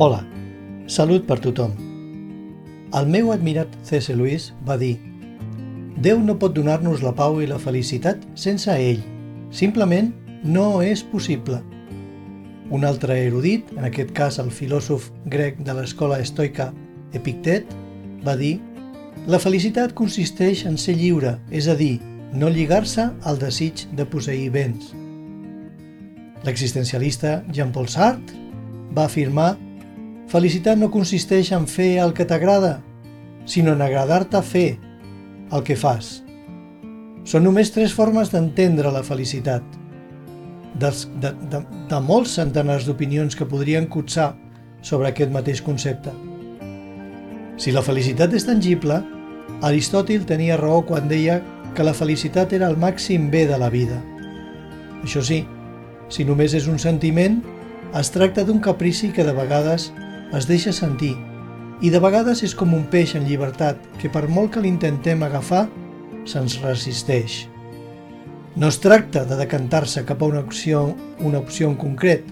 [0.00, 0.20] Hola,
[0.86, 1.72] salut per tothom.
[2.94, 4.14] El meu admirat C.S.
[4.14, 4.92] Lewis va dir
[5.98, 9.02] Déu no pot donar-nos la pau i la felicitat sense ell.
[9.50, 10.12] Simplement
[10.44, 11.58] no és possible.
[12.70, 16.70] Un altre erudit, en aquest cas el filòsof grec de l'escola estoica
[17.10, 17.66] Epictet,
[18.22, 18.60] va dir
[19.26, 21.96] La felicitat consisteix en ser lliure, és a dir,
[22.38, 24.92] no lligar-se al desig de posseir béns.
[26.46, 28.46] L'existencialista Jean-Paul Sartre
[28.94, 29.56] va afirmar
[30.28, 32.78] Felicitat no consisteix en fer el que t'agrada,
[33.48, 34.68] sinó en agradar-te fer
[35.52, 36.18] el que fas.
[37.24, 39.64] Són només tres formes d'entendre la felicitat.
[40.78, 44.34] Dels, de, de, de molts centenars d'opinions que podrien cotsar
[44.84, 46.12] sobre aquest mateix concepte.
[47.58, 49.00] Si la felicitat és tangible,
[49.64, 51.40] Aristòtil tenia raó quan deia
[51.74, 53.96] que la felicitat era el màxim bé de la vida.
[55.02, 55.40] Això sí,
[56.12, 57.40] si només és un sentiment,
[57.96, 59.88] es tracta d'un caprici que de vegades
[60.36, 61.14] es deixa sentir
[61.80, 65.68] i de vegades és com un peix en llibertat que per molt que l'intentem agafar,
[66.28, 67.46] se'ns resisteix.
[68.58, 72.26] No es tracta de decantar-se cap a una opció, una opció en concret,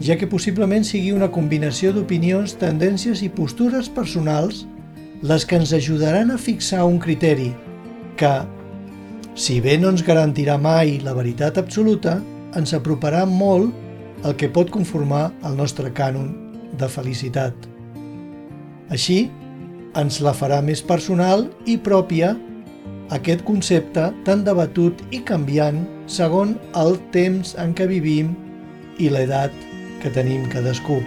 [0.00, 4.64] ja que possiblement sigui una combinació d'opinions, tendències i postures personals
[5.22, 7.52] les que ens ajudaran a fixar un criteri
[8.16, 8.32] que,
[9.34, 12.18] si bé no ens garantirà mai la veritat absoluta,
[12.56, 16.47] ens aproparà molt al que pot conformar el nostre cànon
[16.78, 17.54] de felicitat.
[18.92, 19.28] Així,
[19.98, 22.34] ens la farà més personal i pròpia
[23.14, 28.34] aquest concepte tan debatut i canviant segon el temps en què vivim
[29.00, 29.54] i l'edat
[30.02, 30.98] que tenim cadascú.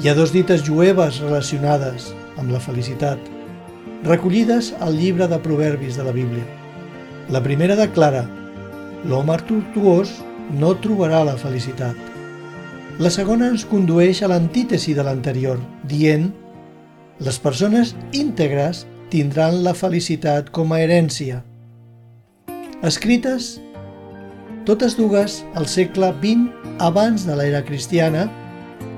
[0.00, 2.10] Hi ha dos dites jueves relacionades
[2.40, 3.20] amb la felicitat,
[4.08, 6.46] recollides al llibre de proverbis de la Bíblia.
[7.30, 8.24] La primera declara
[9.06, 10.16] «L'home tortuós
[10.58, 12.11] no trobarà la felicitat».
[13.00, 15.56] La segona ens condueix a l'antítesi de l'anterior,
[15.88, 16.26] dient
[17.24, 18.82] les persones íntegres
[19.12, 21.40] tindran la felicitat com a herència.
[22.84, 23.54] Escrites
[24.68, 28.28] totes dues al segle XX abans de l'era cristiana,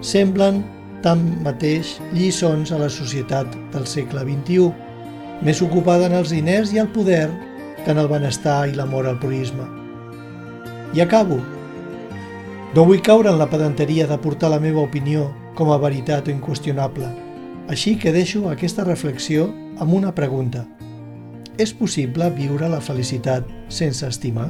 [0.02, 0.64] semblen
[1.06, 4.70] tanmateix lliçons a la societat del segle XXI,
[5.46, 7.28] més ocupada en els diners i el poder
[7.84, 9.68] que en el benestar i l'amor al purisme.
[10.94, 11.38] I acabo
[12.74, 16.32] no vull caure en la pedanteria de portar la meva opinió com a veritat o
[16.32, 17.06] inqüestionable,
[17.70, 19.46] així que deixo aquesta reflexió
[19.78, 20.64] amb una pregunta.
[21.54, 24.48] És possible viure la felicitat sense estimar?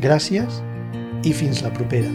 [0.00, 0.62] Gràcies
[1.28, 2.08] i fins la propera.